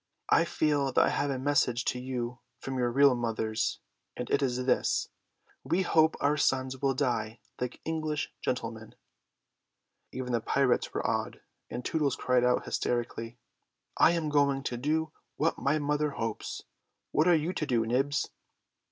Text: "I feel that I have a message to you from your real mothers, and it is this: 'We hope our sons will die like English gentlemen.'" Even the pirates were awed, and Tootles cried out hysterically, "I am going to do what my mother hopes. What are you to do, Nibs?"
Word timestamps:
"I 0.29 0.45
feel 0.45 0.91
that 0.93 1.05
I 1.05 1.09
have 1.09 1.29
a 1.29 1.37
message 1.37 1.85
to 1.85 1.99
you 1.99 2.39
from 2.57 2.79
your 2.79 2.89
real 2.91 3.13
mothers, 3.13 3.81
and 4.17 4.31
it 4.31 4.41
is 4.41 4.65
this: 4.65 5.09
'We 5.63 5.83
hope 5.83 6.15
our 6.19 6.37
sons 6.37 6.81
will 6.81 6.95
die 6.95 7.39
like 7.59 7.79
English 7.85 8.33
gentlemen.'" 8.41 8.95
Even 10.11 10.31
the 10.31 10.41
pirates 10.41 10.91
were 10.91 11.05
awed, 11.05 11.41
and 11.69 11.85
Tootles 11.85 12.15
cried 12.15 12.43
out 12.43 12.65
hysterically, 12.65 13.37
"I 13.95 14.13
am 14.13 14.29
going 14.29 14.63
to 14.63 14.75
do 14.77 15.11
what 15.35 15.59
my 15.59 15.77
mother 15.77 16.09
hopes. 16.09 16.63
What 17.11 17.27
are 17.27 17.35
you 17.35 17.53
to 17.53 17.65
do, 17.67 17.85
Nibs?" 17.85 18.27